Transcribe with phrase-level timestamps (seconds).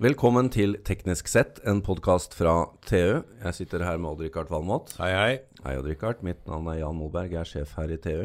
[0.00, 2.54] Velkommen til Teknisk sett, en podkast fra
[2.88, 3.20] TU.
[3.42, 4.94] Jeg sitter her med Odd-Rikard Valmot.
[4.96, 5.32] Hei, hei.
[5.66, 6.22] Hei, Odd-Rikard.
[6.24, 8.22] Mitt navn er Jan Moberg, jeg er sjef her i TU.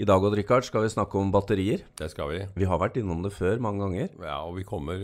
[0.00, 1.82] I dag Odd-Rikard, skal vi snakke om batterier.
[2.00, 2.38] Det skal vi.
[2.56, 4.14] Vi har vært innom det før mange ganger.
[4.24, 5.02] Ja, og vi kommer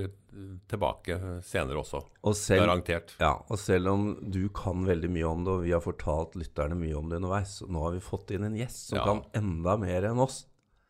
[0.73, 2.01] tilbake senere også.
[2.25, 3.13] Og selv, Garantert.
[3.21, 6.79] ja, og selv om du kan veldig mye om det, og vi har fortalt lytterne
[6.81, 9.05] mye om det underveis, så nå har vi fått inn en gjest som Ja.
[9.11, 10.47] kan enda mer enn oss.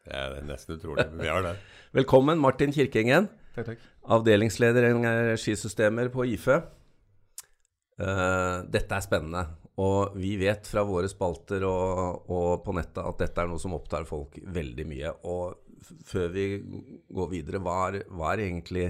[0.06, 1.08] Det er nesten utrolig.
[1.18, 1.56] Vi har det.
[1.98, 3.26] Velkommen, Martin Kirkengen.
[3.56, 3.78] Takk, takk.
[4.12, 6.60] Avdelingsleder i energisystemer på IFE.
[7.96, 9.42] Dette er spennende,
[9.80, 13.74] og vi vet fra våre spalter og, og på nettet at dette er noe som
[13.76, 15.14] opptar folk veldig mye.
[15.24, 15.56] Og
[16.08, 16.46] før vi
[17.16, 18.86] går videre, hva er, hva er egentlig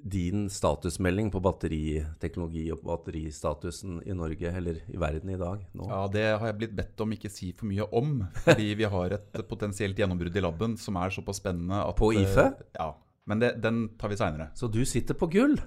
[0.00, 5.66] din statusmelding på batteriteknologi og batteristatusen i Norge, eller i verden i dag?
[5.76, 5.90] Nå?
[5.90, 8.14] Ja, Det har jeg blitt bedt om ikke si for mye om,
[8.46, 12.46] fordi vi har et potensielt gjennombrudd i laben som er såpass spennende at På IFE?
[12.54, 12.92] eh, Ja,
[13.28, 14.50] men det, den tar vi seinere.
[14.54, 15.58] Så du sitter på gull?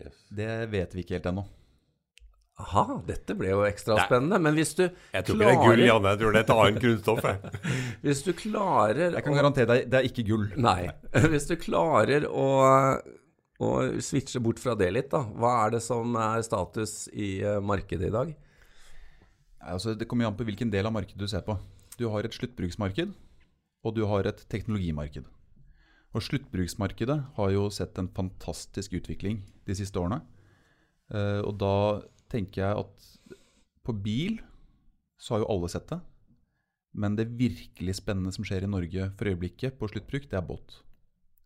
[0.00, 0.14] Yes.
[0.30, 1.46] Det vet vi ikke helt ennå.
[2.60, 4.36] Aha, dette ble jo ekstra spennende.
[4.44, 6.10] Men hvis du Jeg tror ikke det er gull, Janne.
[6.12, 7.24] Jeg tror det er et annet grunnstoff.
[8.04, 10.44] Hvis du klarer Jeg kan å- garantere deg, det er ikke gull.
[10.60, 10.90] Nei.
[11.32, 12.46] Hvis du klarer å,
[13.64, 13.70] å
[14.04, 15.22] switche bort fra det litt, da.
[15.24, 18.34] Hva er det som er status i eh, markedet i dag?
[19.60, 21.56] Altså, det kommer an på hvilken del av markedet du ser på.
[21.96, 23.16] Du har et sluttbruksmarked,
[23.84, 25.24] og du har et teknologimarked.
[26.10, 30.20] Og sluttbruksmarkedet har jo sett en fantastisk utvikling de siste årene.
[31.14, 31.74] Eh, og da
[32.30, 33.36] tenker jeg at
[33.86, 34.40] på bil
[35.20, 36.00] så har jo alle sett det.
[36.98, 40.80] Men det virkelig spennende som skjer i Norge for øyeblikket på sluttbruk, det er båt.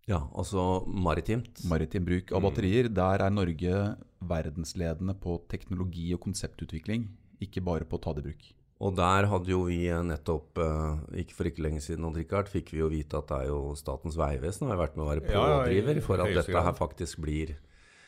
[0.08, 1.62] Ja, altså maritimt.
[1.68, 2.88] Maritim bruk av batterier.
[2.92, 3.78] Der er Norge
[4.24, 7.08] verdensledende på teknologi og konseptutvikling,
[7.44, 8.46] ikke bare på å ta det i bruk.
[8.84, 12.82] Og der hadde jo vi nettopp, eh, ikke for ikke lenge siden, Richard, fikk vi
[12.82, 16.20] jo vite at det er jo Statens vegvesen har vært med å være pådriver for
[16.20, 17.54] at dette her faktisk blir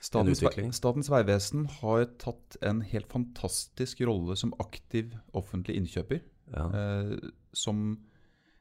[0.04, 0.74] Statens, en utvikling.
[0.76, 6.20] Statens vegvesen har tatt en helt fantastisk rolle som aktiv offentlig innkjøper.
[6.52, 6.68] ja.
[6.68, 7.16] Eh,
[7.56, 7.96] som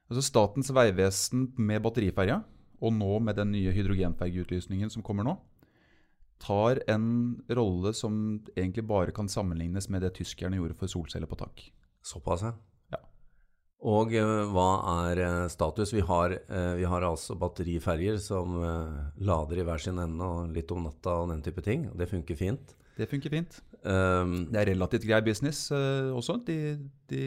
[0.07, 2.43] altså Statens vegvesen med batteriferja,
[2.79, 5.35] og nå med den nye hydrogenfergeutlysningen som kommer nå,
[6.39, 11.39] tar en rolle som egentlig bare kan sammenlignes med det tyskerne gjorde for solceller på
[11.39, 11.65] tak.
[12.05, 12.53] Såpass, ja.
[12.93, 13.01] Ja.
[13.85, 14.69] Og eh, hva
[15.07, 15.93] er eh, status?
[15.95, 18.59] Vi har, eh, vi har altså batteriferjer som
[19.17, 21.89] lader i hver sin ende og litt om natta og den type ting.
[21.97, 22.75] Det funker fint.
[22.95, 23.57] Det funker fint.
[23.85, 26.39] Um, Det er relativt grei business uh, også.
[26.47, 26.77] De,
[27.11, 27.23] de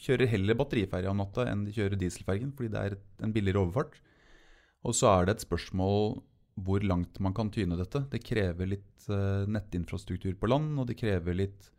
[0.00, 3.98] kjører heller batteriferja om natta enn de kjører dieselfergen, fordi det er en billigere overfart.
[4.86, 6.16] Og så er det et spørsmål
[6.60, 8.02] hvor langt man kan tyne dette.
[8.10, 11.70] Det krever litt uh, nettinfrastruktur på land, og det krever litt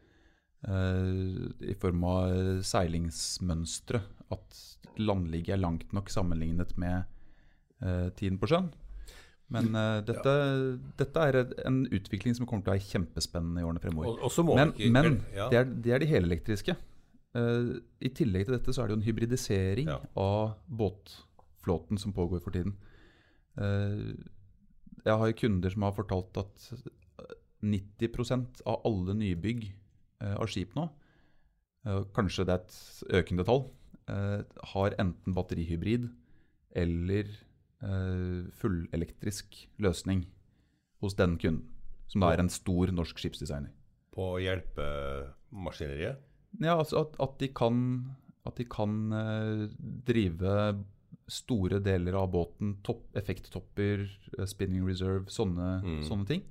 [0.62, 4.02] i form av seilingsmønstre.
[4.32, 4.60] At
[5.02, 7.04] landligget er langt nok sammenlignet med
[7.82, 8.70] eh, tiden på sjøen.
[9.52, 10.34] Men uh, dette,
[10.96, 14.22] dette er en utvikling som kommer til å være kjempespennende i årene fremover.
[14.24, 15.50] Og, Men, ikke men ja.
[15.52, 16.76] det, er, det er de helelektriske.
[17.36, 19.98] Uh, I tillegg til dette så er det jo en hybridisering Ja.
[20.20, 22.78] av båtflåten som pågår for tiden.
[23.60, 24.16] Uh,
[25.04, 26.72] jeg har kunder som har fortalt at
[27.62, 29.81] 90% av alle nybygg eh,
[30.38, 30.90] av skip nå,
[31.86, 32.80] eh, kanskje det er et
[33.22, 33.64] økende tall,
[34.08, 34.44] eh,
[34.74, 36.10] har enten batterihybrid
[36.76, 37.26] eller
[37.82, 40.26] eh, fullelektrisk løsning
[41.02, 41.68] hos den kunden,
[42.08, 43.72] som da er en stor norsk skipsdesigner.
[44.12, 46.20] På hjelpemaskineriet.
[46.62, 47.78] Ja, altså at, at de kan,
[48.46, 49.68] at de kan eh,
[50.08, 50.56] drive
[51.32, 54.04] store deler av båten, topp, effekttopper,
[54.38, 56.02] eh, spinning reserve, sånne, Mm.
[56.08, 56.44] sånne ting.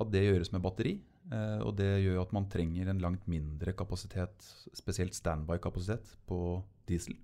[0.00, 0.98] At det gjøres med batteri.
[1.32, 4.46] Eh, og det gjør at man trenger en langt mindre kapasitet,
[4.76, 7.16] spesielt standby-kapasitet, på diesel.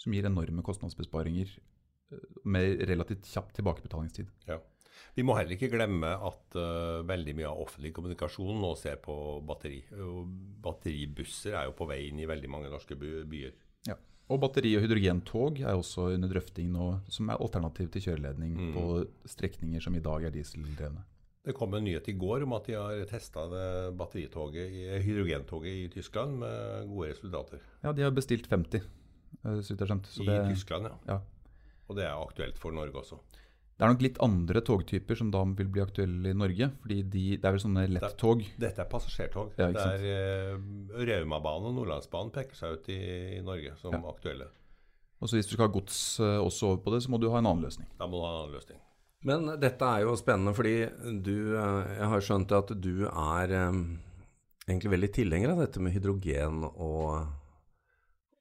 [0.00, 4.30] Som gir enorme kostnadsbesparinger eh, med relativt kjapp tilbakebetalingstid.
[4.48, 4.60] Ja.
[5.16, 9.14] Vi må heller ikke glemme at uh, veldig mye av offentlig kommunikasjon nå ser på
[9.44, 9.80] batteri.
[9.98, 10.28] Og
[10.64, 13.52] batteribusser er jo på vei inn i veldig mange norske byer.
[13.88, 13.96] Ja.
[14.32, 18.72] Og batteri- og hydrogentog er også under drøfting nå, som er alternativ til kjøreledning Mm.
[18.76, 18.84] på
[19.28, 21.04] strekninger som i dag er dieseldrevne.
[21.42, 23.42] Det kom en nyhet i går om at de har testa
[23.98, 24.70] batteritoget,
[25.02, 27.62] hydrogentoget i Tyskland med gode resultater.
[27.82, 30.06] Ja, de har bestilt 50, eh, så vidt jeg har skjønt.
[30.12, 30.94] Så I det, Tyskland, ja.
[31.16, 31.16] ja.
[31.90, 33.18] Og det er aktuelt for Norge også.
[33.74, 36.70] det er nok litt andre togtyper som da vil bli aktuelle i Norge.
[36.84, 38.44] fordi de, det er vel sånne lettog.
[38.62, 39.50] Dette er passasjertog.
[39.58, 43.00] Ja, det er eh, Raumabanen og Nordlandsbanen peker seg ut i,
[43.38, 44.04] i Norge som Ja.
[44.14, 44.46] aktuelle.
[45.18, 47.28] Og så hvis du skal ha gods eh, også over på det, så må du
[47.34, 47.90] ha en annen løsning.
[47.98, 48.78] Da må du ha en annen løsning.
[49.28, 50.76] Men dette er jo spennende, fordi
[51.22, 53.78] du eh, Jeg har skjønt at du er eh,
[54.66, 57.28] egentlig veldig tilhenger av dette med hydrogen og,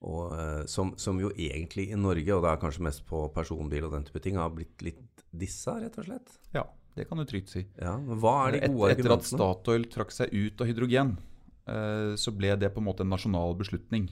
[0.01, 3.85] og eh, som, som jo egentlig i Norge, og det er kanskje mest på personbil
[3.87, 6.33] og den type ting, har blitt litt dissa, rett og slett.
[6.57, 6.65] Ja,
[6.97, 7.65] det kan du trygt si.
[7.79, 8.97] Ja, men Hva er de Et, argumentene?
[8.97, 9.29] etter at?
[9.29, 11.13] Statoil trakk seg ut av hydrogen,
[11.69, 14.09] eh, så ble det på en måte en nasjonal beslutning.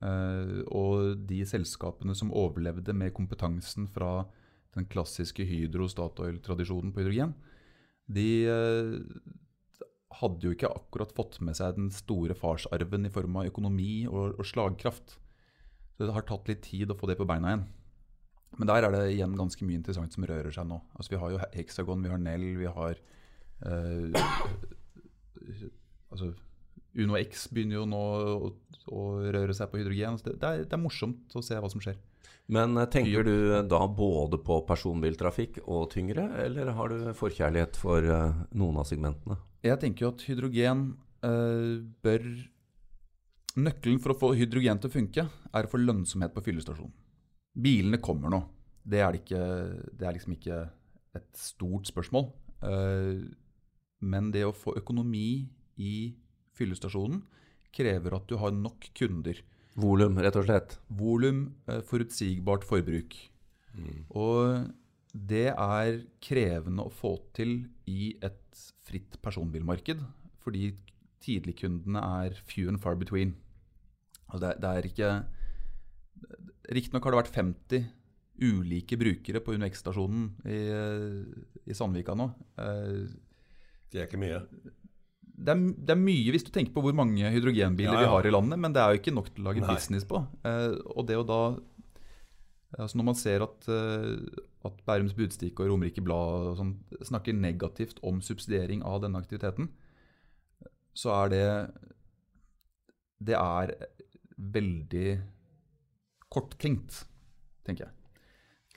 [0.00, 4.22] Eh, og de selskapene som overlevde med kompetansen fra
[4.76, 7.34] den klassiske Hydro-Statoil-tradisjonen på hydrogen,
[8.10, 8.94] de eh,
[10.20, 14.38] hadde jo ikke akkurat fått med seg den store farsarven i form av økonomi og,
[14.38, 15.16] og slagkraft.
[15.94, 17.66] Så det har tatt litt tid å få det på beina igjen.
[18.58, 20.80] Men der er det igjen ganske mye interessant som rører seg nå.
[20.96, 22.98] Altså Vi har jo Hexagon, vi har Nell, vi har
[23.66, 24.22] eh,
[26.10, 26.32] altså
[26.98, 28.52] Uno X begynner jo nå å,
[28.90, 30.18] å røre seg på hydrogen.
[30.24, 31.98] Det, er, det er morsomt å se hva som skjer.
[32.50, 33.34] Men eh, tenker du
[33.70, 39.38] da både på personbiltrafikk og tyngre, eller har du forkjærlighet for eh, noen av segmentene?
[39.62, 40.88] Jeg tenker jo at hydrogen
[41.26, 42.26] eh, bør
[43.60, 46.92] Nøkkelen for å få hydrogen til å funke, er å få lønnsomhet på fyllestasjonen.
[47.58, 48.38] Bilene kommer nå.
[48.86, 49.40] Det er, det ikke,
[49.98, 50.58] det er liksom ikke
[51.18, 52.28] et stort spørsmål.
[52.62, 53.24] Eh,
[54.06, 55.50] men det å få økonomi
[55.82, 55.94] i
[56.60, 57.22] fyllestasjonen
[57.74, 59.40] krever at du har nok kunder.
[59.80, 60.76] Volum, rett og slett.
[60.90, 63.14] Volum, eh, forutsigbart forbruk.
[64.10, 64.70] Og
[65.14, 70.02] det er krevende å få til i et fritt personbilmarked,
[70.42, 70.72] fordi
[71.22, 73.36] tidligkundene er few and far between.
[74.30, 75.10] Altså det, er- det er ikke
[76.70, 77.86] Riktignok har det vært 50
[78.46, 80.60] ulike brukere på UnoX-stasjonen i,
[81.70, 82.28] i Sandvika nå.
[82.58, 83.08] Eh,
[83.90, 84.36] Det er ikke mye.
[85.40, 88.06] Det er, det er mye hvis du tenker på hvor mange hydrogenbiler Ja, ja.
[88.06, 89.74] vi har i landet, men det er jo ikke nok til å lage Nei.
[89.74, 90.20] business på.
[90.44, 91.42] Eh, og det å da
[92.78, 96.74] altså Når man ser at, eh, at Bærums Budstikke og Romerike Blad og sånn,
[97.08, 99.70] snakker negativt om subsidiering av denne aktiviteten,
[100.94, 101.46] så er det
[103.20, 103.74] Det er
[104.38, 105.20] veldig
[106.30, 107.04] korttenkt,
[107.66, 107.92] tenker jeg.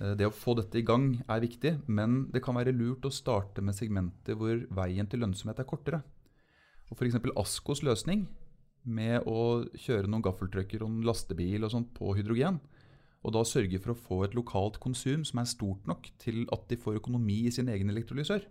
[0.01, 3.13] Eh, Det å få dette i gang er viktig, men det kan være lurt å
[3.13, 6.01] starte med segmenter hvor veien til lønnsomhet er kortere.
[6.93, 7.17] Og F.eks.
[7.41, 8.27] Askos løsning
[8.85, 12.59] med å kjøre noen gaffeltrucker og en lastebil og sånt på hydrogen,
[13.23, 16.67] og da sørge for å få et lokalt konsum som er stort nok til at
[16.69, 18.43] de får økonomi i sin egen elektrolysør.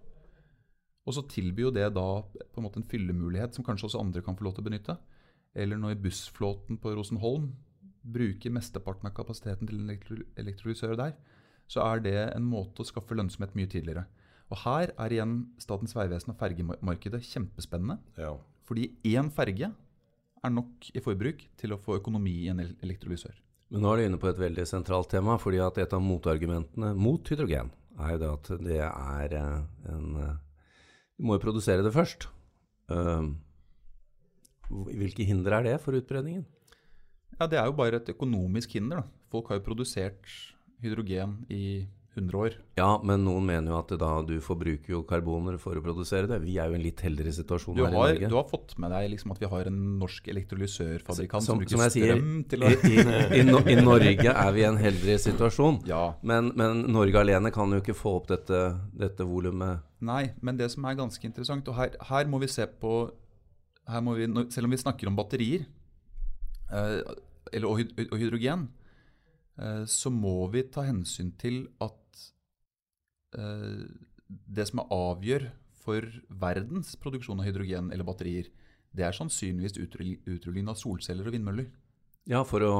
[1.06, 4.22] Og så tilbyr jo det da på en måte en fyllemulighet som kanskje også andre
[4.24, 4.96] kan få lov til å benytte.
[5.52, 7.50] Eller når bussflåten på Rosenholm
[8.02, 11.14] bruker mesteparten av kapasiteten til en elektro elektrolysør der,
[11.70, 14.06] så er det en måte å skaffe lønnsomhet mye tidligere.
[14.52, 17.96] Og her er igjen Statens vegvesen og fergemarkedet kjempespennende.
[18.20, 18.34] Ja.
[18.68, 19.70] Fordi én ferge
[20.44, 23.32] er nok i forbruk til å få økonomi i en el- elektrolysør.
[23.72, 26.90] Men nå er du inne på et veldig sentralt tema, fordi at et av motargumentene
[26.98, 29.62] mot hydrogen er jo det at det er eh,
[29.94, 30.34] en eh,
[31.16, 32.26] Du må jo produsere det først.
[32.90, 33.30] Eh,
[34.72, 36.44] Hvilke hinder er det for utbredningen?
[37.38, 39.02] Ja, Det er jo bare et økonomisk hinder.
[39.02, 39.04] da.
[39.30, 40.24] Folk har jo produsert
[40.80, 42.54] hydrogen i 100 år.
[42.76, 46.42] Ja, men noen mener jo at da du forbruker jo karboner for å produsere det.
[46.42, 48.28] Vi er jo i en litt heldigere situasjon Du her har, i Norge.
[48.28, 51.90] du har fått med deg liksom at vi har en norsk elektrolysørfabrikant Som- som, bruker
[51.94, 55.80] sier, strøm til å I, i, No- I Norge er vi i en heldigere situasjon.
[55.88, 56.02] Ja.
[56.22, 58.60] Men, men Norge alene kan jo ikke få opp dette,
[58.92, 59.80] dette volumet.
[60.04, 63.10] Nei, men det som er ganske interessant, og her, her må vi se på
[63.88, 65.64] her må vi, Selv om vi snakker om batterier
[66.70, 67.00] eh,
[67.52, 67.80] eller, og,
[68.12, 68.68] og hydrogen,
[69.86, 72.22] så må vi ta hensyn til at
[73.36, 73.84] eh,
[74.28, 75.46] det som er avgjør
[75.82, 76.06] for
[76.40, 78.48] verdens produksjon av hydrogen eller batterier,
[78.92, 81.70] det er sannsynligvis utrulling av solceller og vindmøller.
[82.30, 82.74] Ja, for å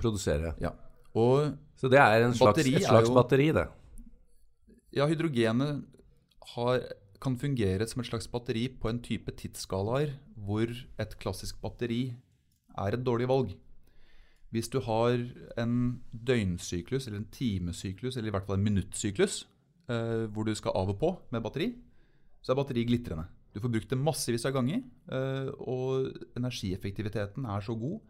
[0.00, 0.54] produsere.
[0.60, 0.72] Ja.
[1.14, 3.66] Og Så det er en slags, Batteri et slags jo- batteri, det.
[4.92, 5.84] Ja, hydrogenet
[6.54, 6.80] har,
[7.20, 10.66] kan fungere som et slags batteri på en type tidsskalaer hvor
[10.98, 12.16] et klassisk batteri
[12.76, 13.54] er et dårlig valg.
[14.50, 15.14] Hvis du har
[15.62, 15.74] en
[16.10, 19.44] døgnsyklus, eller en timesyklus, eller i hvert fall en minuttsyklus,
[19.90, 21.68] eh, hvor du skal av og på med batteri,
[22.42, 23.28] så er batteri glitrende.
[23.54, 28.00] Du får brukt det massevis av ganger, eh, og energieffektiviteten er så god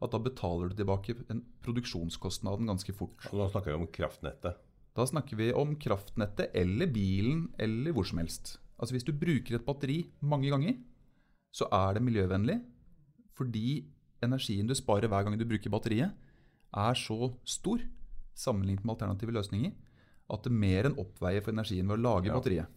[0.00, 3.20] at da betaler du tilbake en produksjonskostnaden ganske fort.
[3.26, 4.60] Så nå snakker vi om kraftnettet.
[4.96, 8.56] Da snakker vi om kraftnettet eller bilen eller hvor som helst.
[8.80, 10.78] Altså Hvis du bruker et batteri mange ganger,
[11.52, 12.60] så er det miljøvennlig
[13.36, 13.84] fordi
[14.22, 16.12] energien du sparer hver gang du bruker batteriet,
[16.70, 17.82] er så stor
[18.36, 19.72] sammenlignet med alternative løsninger
[20.30, 22.36] at det mer enn oppveier for energien ved å lage Ja.
[22.38, 22.68] batteriet.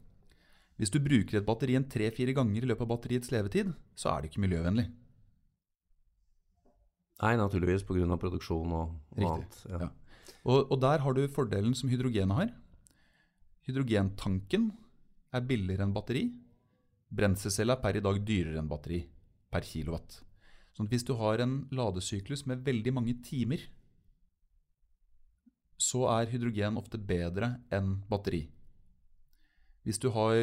[0.79, 4.21] Hvis du bruker et batteri en tre-fire ganger i løpet av batteriets levetid, så er
[4.21, 4.87] det ikke miljøvennlig.
[7.21, 8.17] Nei, naturligvis pga.
[8.17, 9.59] produksjon og, og Riktig, annet.
[9.69, 9.79] Ja.
[9.85, 9.89] ja.
[10.43, 12.49] Og, og der har du fordelen som hydrogenet har.
[13.67, 14.71] Hydrogentanken
[15.31, 16.25] er billigere enn batteri.
[17.13, 19.03] Brenselcella er per i dag dyrere enn batteri
[19.53, 20.23] per kilowatt.
[20.73, 23.61] Sånn hvis du har en ladesyklus med veldig mange timer,
[25.77, 28.45] så er hydrogen ofte bedre enn batteri.
[29.83, 30.37] Hvis du har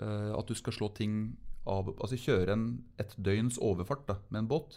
[0.00, 2.64] uh, at du skal slå ting av Altså kjøre en,
[3.00, 4.74] et døgns overfart da, med en båt,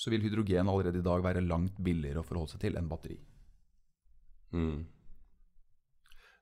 [0.00, 3.18] så vil hydrogen allerede i dag være langt billigere å forholde seg til enn batteri.
[4.56, 4.86] Mm.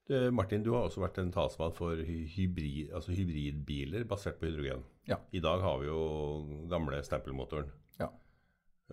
[0.05, 4.83] Du, Martin, du har også vært en talsmann for hybrid, altså hybridbiler basert på hydrogen.
[5.09, 5.17] Ja.
[5.33, 6.01] I dag har vi jo
[6.69, 7.71] gamle stempelmotoren.
[7.97, 8.11] Ja.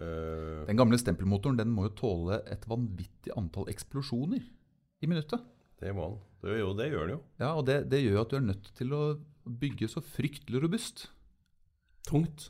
[0.00, 5.44] Uh, Den gamle stempelmotoren den må jo tåle et vanvittig antall eksplosjoner i minuttet.
[5.82, 6.18] det må den.
[6.42, 7.20] Det, jo, det gjør den jo.
[7.42, 9.02] Ja, og det, det gjør at du er nødt til å
[9.44, 11.10] bygge så fryktelig robust.
[12.08, 12.48] Tungt.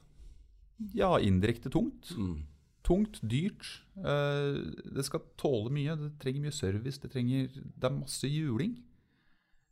[0.95, 2.12] Ja, indirekte tungt.
[2.16, 2.45] Mm.
[2.92, 3.68] Tungt, dyrt.
[3.96, 4.61] Eh,
[4.92, 5.96] det skal tåle mye.
[5.96, 7.00] Det trenger mye service.
[7.00, 8.76] Det, trenger, det er masse juling.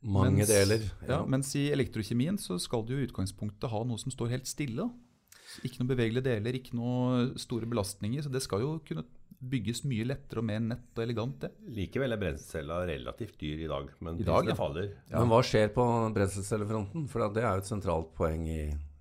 [0.01, 0.87] Mange Mens- deler.
[1.05, 4.87] Ja, mens i elektrokjemien så skal du i utgangspunktet ha noe som står helt stille.
[5.67, 8.23] Ikke noen bevegelige deler, ikke noen store belastninger.
[8.25, 9.05] Så det skal jo kunne
[9.41, 11.49] bygges mye lettere og mer nett og elegant, det.
[11.73, 14.55] Likevel er brenselcella relativt dyr i dag, men I dag, ja.
[14.57, 14.91] faller.
[15.09, 17.07] Men hva skjer på brenselcellefronten?
[17.09, 18.59] For det er jo et sentralt poeng i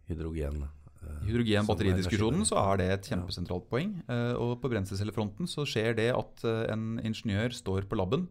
[0.08, 0.62] hydrogen.
[1.02, 4.02] Eh, I hydrogen-batteridiskusjonen så er det et kjempesentralt poeng.
[4.08, 8.28] Eh, Og på brenselscellefronten så skjer det at eh, en ingeniør står på laben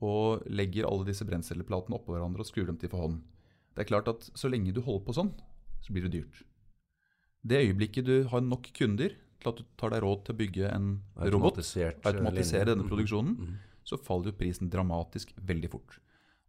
[0.00, 3.22] og legger alle disse brenselplatene oppå hverandre og skrur dem til for hånd.
[3.74, 5.32] Det er klart at så lenge du holder på sånn,
[5.82, 6.42] så blir det dyrt.
[7.46, 10.70] Det øyeblikket du har nok kunder til at du tar deg råd til å bygge
[10.74, 13.56] en robot, eh, automatisere denne produksjonen, Mhm.
[13.84, 15.98] så faller jo prisen dramatisk veldig fort.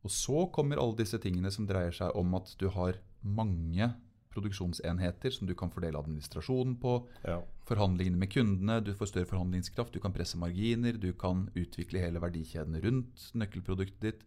[0.03, 3.93] Og så kommer alle disse tingene som dreier seg om at du har mange
[4.33, 7.41] produksjonsenheter som du kan fordele administrasjonen på, Ja.
[7.65, 12.19] forhandlingene med kundene, du får større forhandlingskraft, du kan presse marginer, du kan utvikle hele
[12.19, 14.23] verdikjeden rundt nøkkelproduktet ditt,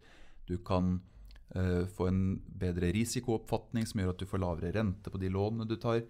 [0.47, 1.01] du kan
[1.55, 5.67] uh, få en bedre risikooppfatning som gjør at du får lavere rente på de lånene
[5.67, 6.03] du tar.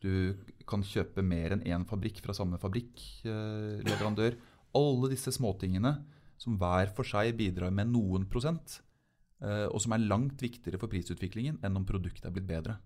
[0.00, 0.36] Du
[0.66, 3.80] kan kjøpe mer enn én fabrikk fra samme fabrikkleverandør.
[3.80, 4.36] Uh, leverandør.
[4.74, 6.04] Alle disse småtingene
[6.38, 8.80] som hver for seg bidrar med noen prosent,
[9.42, 12.78] eh, og som er langt viktigere for prisutviklingen enn om produktet er blitt bedre.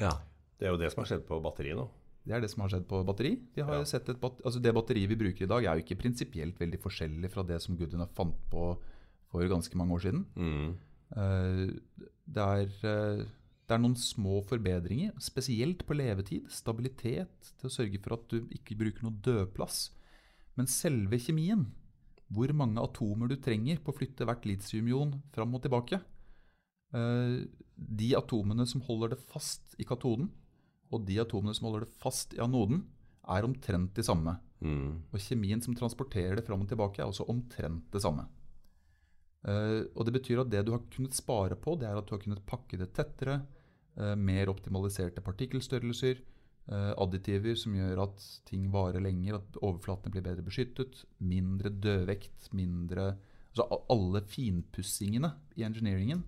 [0.00, 0.12] Ja.
[0.58, 1.88] Det er jo det som har skjedd på batteri nå.
[2.26, 3.30] Det er det som har skjedd på batteri.
[3.56, 3.84] De har Ja.
[3.84, 6.80] sett et bat altså det batteriet vi bruker i dag, er jo ikke prinsipielt veldig
[6.82, 8.78] forskjellig fra det som Goodyear fant på
[9.30, 10.26] for ganske mange år siden.
[10.36, 10.76] Mm.
[11.16, 11.80] Eh,
[12.30, 13.24] Det er, eh,
[13.66, 16.48] det er noen små forbedringer, spesielt på levetid.
[16.50, 19.90] Stabilitet til å sørge for at du ikke bruker noe dødplass.
[20.56, 21.66] Men selve kjemien,
[22.30, 26.00] hvor mange atomer du trenger på å flytte hvert litiumion fram og tilbake
[26.94, 27.46] eh,
[27.80, 30.28] De atomene som holder det fast i katoden,
[30.90, 32.84] og de atomene som holder det fast i anoden,
[33.30, 34.34] er omtrent de samme.
[34.60, 35.06] Mm.
[35.12, 38.26] Og kjemien som transporterer det fram og tilbake, er også omtrent det samme.
[39.40, 42.12] Uh, og Det betyr at det du har kunnet spare på, det er at du
[42.16, 43.40] har kunnet pakke det tettere,
[43.96, 46.20] uh, mer optimaliserte partikkelstørrelser,
[46.68, 52.52] uh, additiver som gjør at ting varer lenger, at overflatene blir bedre beskyttet, mindre dødvekt,
[52.52, 53.14] mindre
[53.50, 56.20] Altså alle finpussingene i engineeringen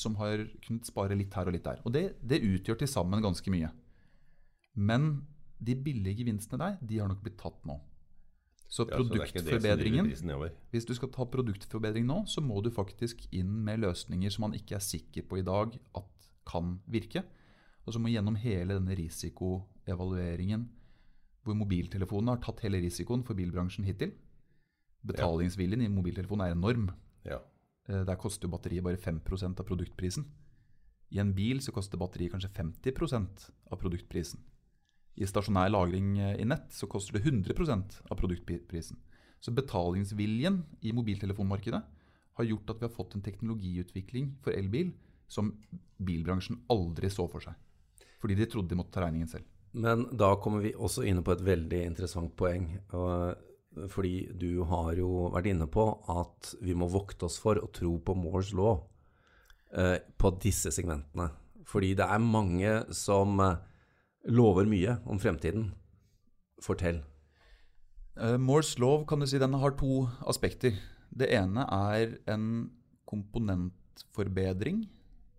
[0.00, 1.80] som har kunnet spare litt her og litt der.
[1.84, 3.70] Og det, det utgjør til sammen ganske mye.
[4.74, 5.24] Men
[5.64, 7.78] de billige gevinstene der, de har nok blitt tatt nå.
[8.74, 10.48] Så Ja, produktforbedringen så.
[10.72, 14.56] Hvis du skal ta produktforbedring nå, så må du faktisk inn med løsninger som man
[14.58, 16.10] ikke er sikker på i dag at
[16.48, 17.22] kan virke.
[17.84, 20.66] Og så må gjennom hele denne risikoevalueringen,
[21.44, 24.14] hvor mobiltelefonene har tatt hele risikoen for bilbransjen hittil.
[25.04, 26.88] Betalingsviljen i mobiltelefonen er enorm.
[27.28, 27.42] Ja.
[27.88, 30.24] Eh, Der koster jo batteriet bare 5% av produktprisen.
[31.10, 34.40] I en bil så koster batteriet kanskje 50% av produktprisen.
[35.16, 38.98] I stasjonær lagring eh, i nett så koster det 100% av produktprisen.
[39.40, 41.82] Så betalingsviljen i mobiltelefonmarkedet
[42.34, 44.94] har gjort at vi har fått en teknologiutvikling for elbil
[45.28, 45.52] som
[46.02, 47.54] bilbransjen aldri så for seg.
[48.20, 49.44] Fordi de trodde de måtte ta regningen selv.
[49.74, 52.80] Men da kommer vi også inne på et veldig interessant poeng.
[52.92, 53.36] og-
[53.90, 57.96] Fordi du har jo vært inne på at vi må vokte oss for å tro
[57.98, 58.76] på Moores law
[59.74, 61.30] eh, på disse segmentene.
[61.66, 63.58] Fordi det er mange som eh,
[64.30, 65.72] lover mye om fremtiden.
[66.62, 67.02] Fortell.
[68.14, 70.76] Uh, Moores lov kan du si, den har to aspekter.
[71.10, 72.70] Det ene er en
[73.10, 74.84] komponentforbedring,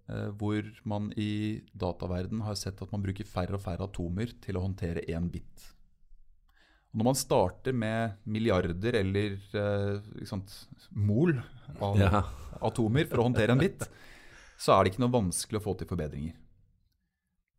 [0.07, 4.59] eh, hvor man i dataverden har sett at man bruker færre og færre atomer til
[4.59, 5.71] å håndtere én bit.
[6.95, 10.53] Når man starter med milliarder eller eh, sant,
[10.95, 11.33] mol
[11.83, 12.23] av Ja.
[12.63, 13.83] atomer for å håndtere en bit,
[14.57, 16.33] så er det ikke noe vanskelig å få til forbedringer.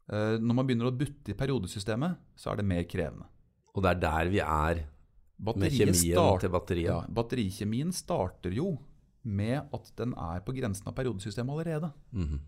[0.08, 3.26] Eh, Når man begynner å butte i periodesystemet, så er det mer krevende.
[3.74, 4.84] Og det er der vi er
[5.44, 6.86] med kjemien start- til batteriet.
[6.88, 8.78] Ja, batterikjemien starter jo
[9.22, 11.92] med at den er på grensen av periodesystemet allerede.
[12.14, 12.40] Mhm.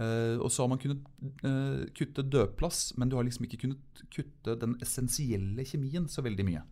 [0.00, 1.04] Eh, og så har man kunnet
[1.44, 6.46] uh, kutte dødplass, men du har liksom ikke kunnet kutte den essensielle kjemien så veldig
[6.48, 6.62] mye.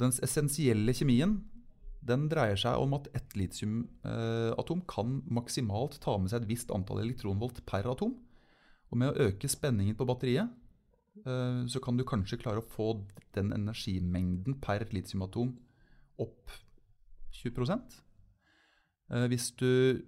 [0.00, 1.38] Den essensielle kjemien
[2.06, 7.02] den dreier seg om at ett litiumatom kan maksimalt ta med seg et visst antall
[7.02, 8.14] elektronvolt per atom.
[8.90, 10.48] Og med å øke spenningen på batteriet,
[11.24, 13.04] eh, så kan du kanskje klare å få
[13.36, 15.52] den energimengden per litiumatom
[16.20, 16.56] opp
[17.42, 17.68] 20
[19.10, 20.02] Eh, Hvis du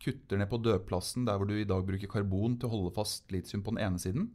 [0.00, 3.30] kutter ned på dødplassen der hvor du i dag bruker karbon til å holde fast
[3.32, 4.30] litium på den ene siden,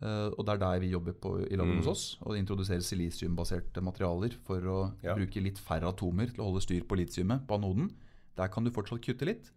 [0.00, 1.80] Uh, og det er der vi jobber på, i laget Mm.
[1.82, 5.12] hos oss, og introduserer silisiumbaserte materialer for å Ja.
[5.14, 7.90] bruke litt færre atomer til å holde styr på litiumet på anoden.
[8.34, 9.50] Der kan du fortsatt kutte litt.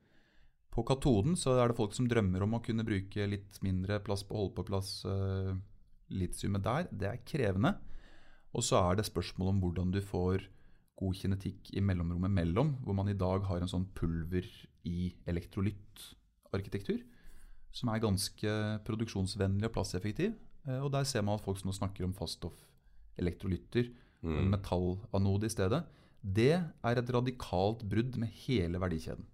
[0.69, 4.23] På katoden så er det folk som drømmer om å kunne bruke litt mindre plass
[4.23, 5.55] på å holde på plass uh,
[6.11, 6.87] litiumet der.
[6.91, 7.77] Det er krevende.
[8.53, 10.43] Og så er det spørsmål om hvordan du får
[10.99, 14.43] god kinetikk i mellomrommet mellom, hvor man i dag har en sånn pulver
[14.85, 17.01] i elektrolyttarkitektur,
[17.73, 20.35] som er ganske produksjonsvennlig og plasseffektiv.
[20.67, 23.91] Eh, Og der ser man at folk som nå snakker om faststoff-elektrolytter,
[24.23, 24.51] Mm.
[24.51, 25.83] metallanode i stedet.
[26.23, 29.25] Det er et radikalt brudd med hele verdikjeden.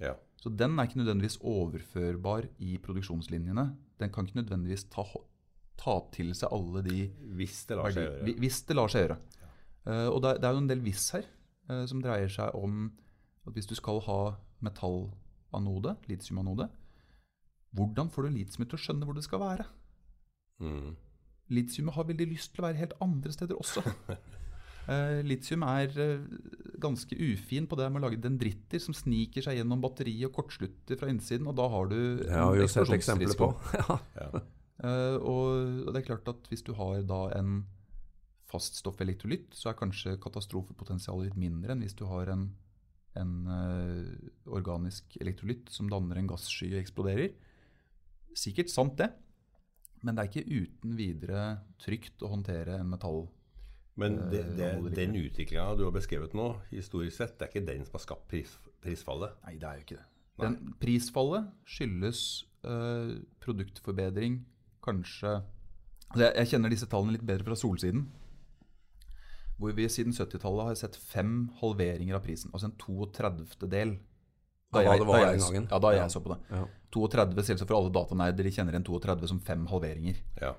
[0.00, 0.14] Ja.
[0.40, 3.76] Så den er ikke nødvendigvis overførbar i produksjonslinjene.
[4.00, 5.04] Den kan ikke nødvendigvis ta,
[5.76, 8.38] ta til seg alle de Hvis det lar seg gjøre.
[8.38, 9.18] Hvis det lar seg gjøre.
[9.86, 11.24] Eh, og det, det er jo en del hvis her,
[11.68, 12.90] uh, som dreier seg om
[13.48, 14.20] at hvis du skal ha
[14.64, 16.68] metallanode, litiumanode,
[17.76, 19.68] hvordan får du litiumet til å skjønne hvor det skal være?
[20.64, 20.96] Mm.
[21.54, 23.84] Litiumet har veldig lyst til å være helt andre steder også.
[24.88, 26.26] uh, litium er uh,
[26.80, 31.00] ganske ufin på det med å lage dendritter som sniker seg gjennom batteriet og kortslutter
[31.00, 33.52] fra innsiden, og da har du Det har vi jo sett eksempler på.
[34.18, 34.30] Ja.
[34.84, 37.62] uh, og og det er klart at hvis du har da en
[38.48, 42.46] faststoff-elektrolytt, så er kanskje katastrofepotensialet litt mindre enn hvis du har en,
[43.18, 47.32] en eh, organisk elektrolytt som danner en gasssky og eksploderer.
[48.36, 49.10] Sikkert sant, det.
[50.04, 51.42] Men det er ikke uten videre
[51.82, 53.24] trygt å håndtere en metall.
[53.98, 57.66] Men det, Eh, det, den utviklinga du har beskrevet nå, historisk sett, det er ikke
[57.66, 59.34] den som har skapt pris, prisfallet.
[59.46, 60.06] Nei, det er jo ikke det.
[60.38, 62.20] Den prisfallet skyldes
[62.62, 64.44] eh, produktforbedring,
[64.86, 68.06] kanskje altså jeg, jeg kjenner disse tallene litt bedre fra solsiden.
[69.58, 72.52] Hvor vi siden 70-tallet har sett fem halveringer av prisen.
[72.54, 73.68] Altså en 32.
[73.70, 73.96] del.
[74.70, 75.40] Da, hva det var jeg.
[75.64, 76.08] Ja, da jeg Ja.
[76.12, 76.38] så på det.
[76.50, 76.64] Ja.
[76.94, 80.20] 32, selvsagt for alle datanerder, de kjenner igjen 32 som fem halveringer.
[80.40, 80.54] Ja.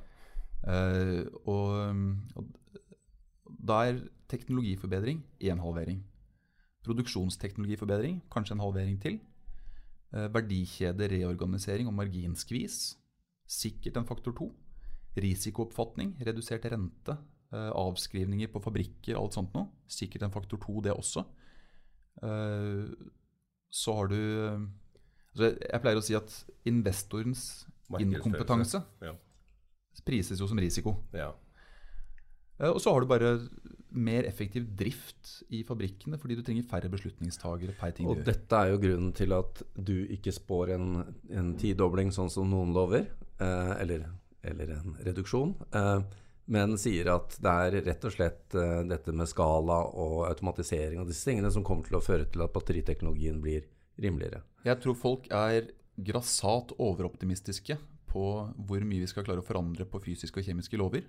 [0.60, 2.50] Uh, og, og
[3.48, 6.04] da er teknologiforbedring én halvering.
[6.86, 9.20] Produksjonsteknologiforbedring kanskje en halvering til.
[10.10, 10.34] Verdikjede
[10.98, 12.98] verdikjedereorganisering og marginskvis
[13.50, 14.50] sikkert en faktor to.
[15.20, 17.18] Risikooppfatning, redusert rente,
[17.58, 19.68] avskrivninger på fabrikker, alt sånt noe.
[19.90, 21.26] Sikkert en faktor to, det også.
[22.24, 22.90] Eh,
[23.72, 24.60] så har du eh,
[25.36, 26.34] altså Jeg pleier å si at
[26.68, 27.66] investorens
[28.00, 29.14] inkompetanse Ja.
[30.06, 30.98] prises jo som risiko.
[31.14, 31.32] ja.
[32.60, 33.50] Eh, Og så har du bare
[33.92, 38.26] mer effektiv drift i fabrikkene, fordi du trenger færre beslutningstagere per ting du Og gjør.
[38.26, 42.74] dette er jo grunnen til at du ikke spår en, en tidobling sånn som noen
[42.74, 43.08] lover,
[43.40, 44.06] eh, eller,
[44.44, 46.02] eller en reduksjon, eh,
[46.50, 51.10] men sier at det er rett og slett eh, dette med skala og automatisering og
[51.12, 53.68] disse tingene som kommer til å føre til at batteriteknologien blir
[54.02, 54.42] rimeligere.
[54.66, 57.78] Jeg tror folk er grassat overoptimistiske
[58.10, 58.26] på
[58.66, 61.06] hvor mye vi skal klare å forandre på fysiske og kjemiske lover.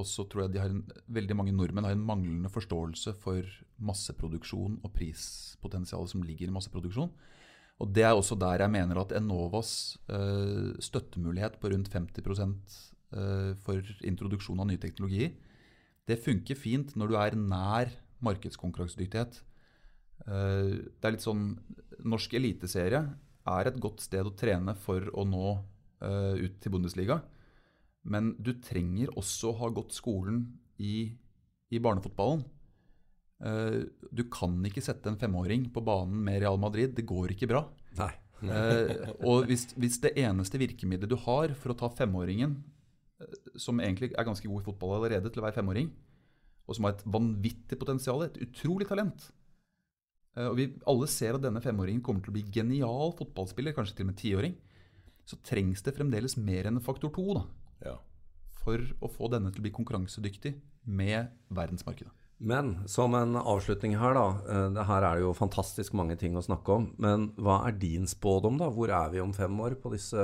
[0.00, 3.48] Og så tror jeg en, veldig mange nordmenn har en manglende forståelse for
[3.84, 7.12] masseproduksjon og prispotensialet som ligger i masseproduksjon.
[7.82, 12.60] Og det er også der jeg mener at Enovas eh, støttemulighet på rundt 50 eh,
[13.64, 15.34] for introduksjon av nye teknologier,
[16.08, 17.92] det funker fint når du er nær
[18.24, 19.42] markedskonkurransedyktighet.
[20.26, 21.52] Eh, det er litt sånn
[22.02, 23.02] Norsk eliteserie
[23.52, 25.46] er et godt sted å trene for å nå
[26.02, 27.20] eh, ut til Bundesliga.
[28.02, 30.44] Men du trenger også å ha gått skolen
[30.82, 31.12] i,
[31.70, 32.42] i barnefotballen.
[33.42, 33.78] Eh,
[34.10, 36.96] du kan ikke sette en femåring på banen med Real Madrid.
[36.98, 37.64] Det går ikke bra.
[37.98, 38.12] Nei.
[38.42, 42.81] Eh, og hvis, hvis det eneste virkemidlet du har for å ta femåringen, eh,
[43.60, 45.90] som egentlig er ganske god i fotball allerede til å være femåring,
[46.66, 49.24] og som har et vanvittig potensial, et utrolig talent
[50.36, 53.98] eh, Og vi alle ser at denne femåringen kommer til å bli genial fotballspiller, kanskje
[53.98, 54.56] til og med tiåring.
[55.28, 57.44] Så trengs det fremdeles mer enn faktor to da,
[57.84, 57.96] ja.
[58.62, 60.56] for å få denne til å bli konkurransedyktig
[60.86, 62.10] med verdensmarkedet.
[62.42, 64.26] Men som en avslutning her, da.
[64.50, 66.88] eh, det Her er det jo fantastisk mange ting å snakke om.
[66.98, 68.66] Men hva er din spådom, da?
[68.66, 70.18] Hvor er vi om fem år på disse,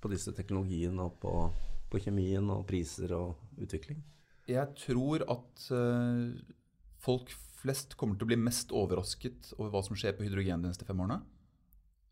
[0.00, 1.50] på disse teknologiene og på,
[1.92, 4.00] på kjemien og priser og utvikling?
[4.50, 6.40] Jeg tror at eh,
[7.04, 7.30] folk
[7.62, 10.86] flest kommer til å bli mest overrasket over hva som skjer på hydrogen de neste
[10.88, 11.20] fem årene.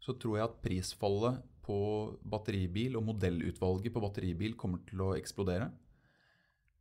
[0.01, 1.77] Så tror jeg at prisfallet på
[2.25, 5.69] batteribil og modellutvalget på batteribil kommer til å eksplodere.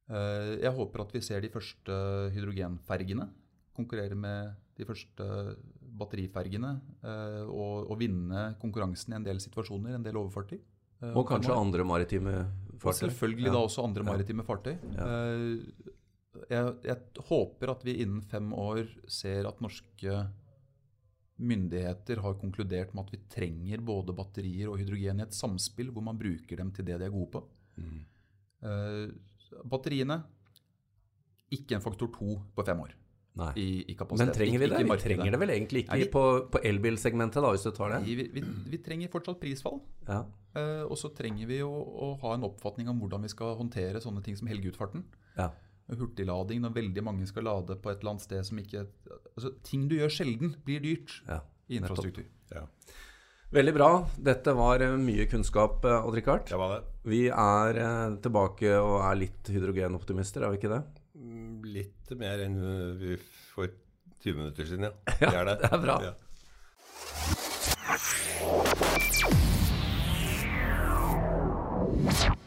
[0.10, 1.98] Eh, Jeg håper at vi ser de første
[2.36, 3.28] hydrogenfergene
[3.76, 5.26] konkurrere med de første
[6.00, 6.72] batterifergene.
[7.04, 10.60] eh, Og, og vinne konkurransen i en del situasjoner, en del overfartøy.
[11.02, 12.48] eh, Og kanskje andre maritime
[12.84, 14.76] Og selvfølgelig da også andre maritime fartøy.
[14.76, 15.96] Eh,
[16.50, 20.13] Jeg, jeg håper at vi innen fem år ser at norske
[21.39, 26.06] myndigheter har konkludert med at vi trenger både batterier og hydrogen i et samspill hvor
[26.06, 27.42] man bruker dem til det de er gode på.
[27.80, 28.00] Mm.
[28.62, 29.08] Eh,
[29.65, 30.20] batteriene
[31.52, 32.94] ikke en faktor to på fem år.
[33.60, 34.28] I, i kapasitet.
[34.30, 34.82] Men trenger vi det?
[34.86, 36.23] Vi trenger det vel egentlig ikke Nei, vi- på,
[36.54, 38.02] på elbilsegmentet, da, hvis du tar det?
[38.06, 39.80] Vi, vi, vi trenger fortsatt prisfall.
[40.08, 40.23] Ja.
[40.58, 44.02] Uh, og så trenger vi å, å ha en oppfatning om hvordan vi skal håndtere
[44.02, 45.06] sånne ting som helgeutfarten.
[45.39, 45.52] ja.
[45.89, 48.84] Hurtiglading når veldig mange skal lade på et eller annet sted som ikke
[49.34, 51.39] altså, Ting du gjør sjelden, blir dyrt ja.
[51.65, 52.28] i infrastruktur.
[52.54, 52.67] Ja,
[53.49, 53.88] Veldig bra.
[54.21, 56.80] Dette var eh, mye kunnskap, eh, var det.
[57.10, 57.80] Vi er
[58.21, 60.84] tilbake og er litt hydrogenoptimister, er vi ikke det?
[61.19, 62.60] Litt mer enn
[62.99, 63.17] vi
[63.51, 63.67] for
[64.23, 64.93] 20 minutter siden, ja.
[65.19, 65.60] det er det.
[65.63, 66.01] det er bra.
[66.08, 66.15] Ja.
[72.23, 72.38] you